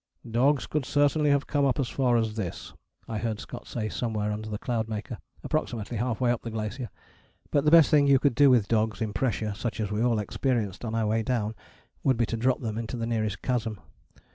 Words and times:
"Dogs 0.27 0.65
could 0.65 0.83
certainly 0.83 1.29
have 1.29 1.45
come 1.45 1.63
up 1.63 1.79
as 1.79 1.87
far 1.87 2.17
as 2.17 2.35
this," 2.35 2.73
I 3.07 3.19
heard 3.19 3.39
Scott 3.39 3.67
say 3.67 3.87
somewhere 3.87 4.31
under 4.31 4.49
the 4.49 4.57
Cloudmaker, 4.57 5.19
approximately 5.43 5.97
half 5.97 6.19
way 6.19 6.31
up 6.31 6.41
the 6.41 6.49
glacier, 6.49 6.89
but 7.51 7.65
the 7.65 7.69
best 7.69 7.91
thing 7.91 8.07
you 8.07 8.17
could 8.17 8.33
do 8.33 8.49
with 8.49 8.67
dogs 8.67 8.99
in 8.99 9.13
pressure 9.13 9.53
such 9.55 9.79
as 9.79 9.91
we 9.91 10.01
all 10.01 10.17
experienced 10.17 10.83
on 10.83 10.95
our 10.95 11.05
way 11.05 11.21
down 11.21 11.53
would 12.03 12.17
be 12.17 12.25
to 12.25 12.35
drop 12.35 12.61
them 12.61 12.79
into 12.79 12.97
the 12.97 13.05
nearest 13.05 13.43
chasm. 13.43 13.79